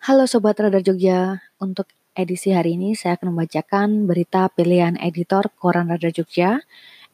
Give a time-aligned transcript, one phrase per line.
[0.00, 1.84] Sobat Radar Jogja, untuk
[2.16, 6.64] edisi hari ini saya akan membacakan berita pilihan editor Koran Radar Jogja,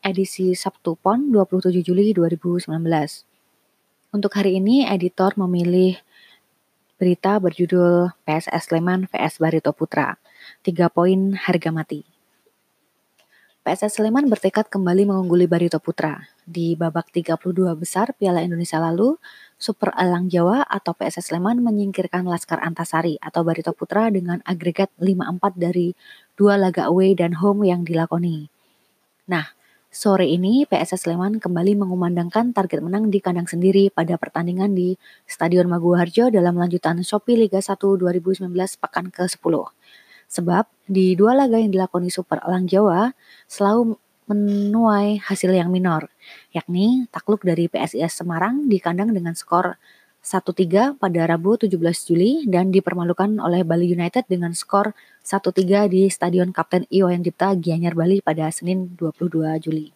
[0.06, 2.70] edisi Sabtu PON 27 Juli 2019.
[4.14, 5.98] Untuk hari ini, editor memilih
[6.95, 10.14] berita berjudul PSS Sleman vs Barito Putra,
[10.62, 12.16] 3 poin harga mati.
[13.66, 16.23] PSS Sleman bertekad kembali mengungguli Barito Putra.
[16.47, 19.19] Di babak 32 besar Piala Indonesia lalu,
[19.59, 25.59] Super Elang Jawa atau PSS Sleman menyingkirkan Laskar Antasari atau Barito Putra dengan agregat 5-4
[25.59, 25.98] dari
[26.39, 28.47] dua laga away dan home yang dilakoni.
[29.27, 29.51] Nah,
[29.91, 34.95] sore ini PSS Sleman kembali mengumandangkan target menang di kandang sendiri pada pertandingan di
[35.27, 38.47] Stadion Maguwarjo dalam lanjutan Shopee Liga 1 2019
[38.78, 39.75] pekan ke-10.
[40.36, 43.16] Sebab di dua laga yang dilakoni Super Elang Jawa
[43.48, 43.97] selalu
[44.28, 46.12] menuai hasil yang minor,
[46.52, 49.80] yakni takluk dari PSIS Semarang di kandang dengan skor
[50.20, 51.78] 1-3 pada Rabu 17
[52.11, 57.94] Juli dan dipermalukan oleh Bali United dengan skor 1-3 di Stadion Kapten Iwayan Dipta Gianyar
[57.94, 59.94] Bali pada Senin 22 Juli.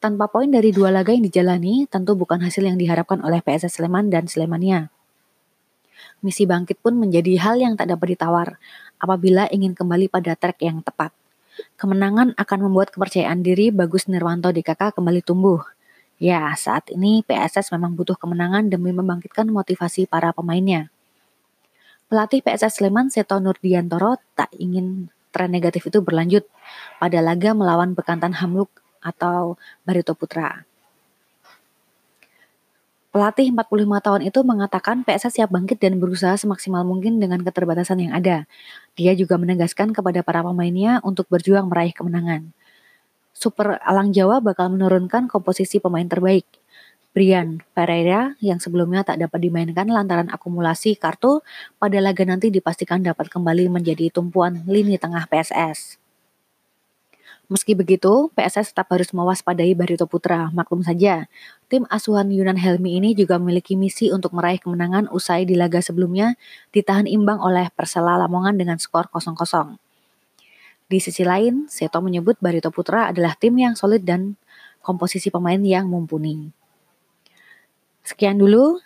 [0.00, 4.10] Tanpa poin dari dua laga yang dijalani, tentu bukan hasil yang diharapkan oleh PSS Sleman
[4.10, 4.90] dan Slemania.
[6.22, 8.56] Misi bangkit pun menjadi hal yang tak dapat ditawar
[9.02, 11.10] apabila ingin kembali pada track yang tepat.
[11.74, 15.66] Kemenangan akan membuat kepercayaan diri Bagus Nirwanto kakak kembali tumbuh.
[16.22, 20.86] Ya, saat ini PSS memang butuh kemenangan demi membangkitkan motivasi para pemainnya.
[22.06, 26.46] Pelatih PSS Sleman Seto Nurdiantoro tak ingin tren negatif itu berlanjut
[27.02, 28.70] pada laga melawan Bekantan Hamluk
[29.02, 30.62] atau Barito Putra.
[33.12, 33.68] Pelatih 45
[34.00, 38.48] tahun itu mengatakan PSS siap bangkit dan berusaha semaksimal mungkin dengan keterbatasan yang ada.
[38.92, 42.52] Dia juga menegaskan kepada para pemainnya untuk berjuang meraih kemenangan.
[43.32, 46.44] Super Alang Jawa bakal menurunkan komposisi pemain terbaik.
[47.12, 51.44] Brian Pereira yang sebelumnya tak dapat dimainkan lantaran akumulasi kartu
[51.76, 56.01] pada laga nanti dipastikan dapat kembali menjadi tumpuan lini tengah PSS.
[57.52, 60.48] Meski begitu, PSS tetap harus mewaspadai Barito Putra.
[60.56, 61.28] Maklum saja,
[61.68, 66.40] tim asuhan Yunan Helmi ini juga memiliki misi untuk meraih kemenangan usai di laga sebelumnya
[66.72, 69.36] ditahan imbang oleh Persela Lamongan dengan skor 0-0.
[70.88, 74.40] Di sisi lain, Seto menyebut Barito Putra adalah tim yang solid dan
[74.80, 76.48] komposisi pemain yang mumpuni.
[78.00, 78.80] Sekian dulu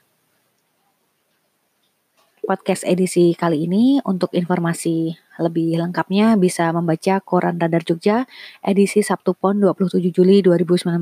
[2.47, 3.99] podcast edisi kali ini.
[4.07, 5.13] Untuk informasi
[5.43, 8.25] lebih lengkapnya bisa membaca Koran Radar Jogja
[8.63, 10.97] edisi Sabtu Pon 27 Juli 2019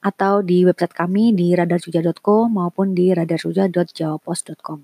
[0.00, 4.80] atau di website kami di radarjogja.co maupun di radarjogja.jawapost.com.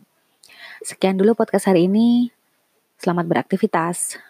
[0.84, 2.28] Sekian dulu podcast hari ini.
[3.00, 4.20] Selamat beraktivitas.